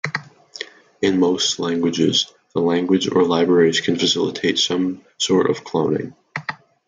[1.03, 6.15] In most languages, the language or libraries can facilitate some sort of cloning.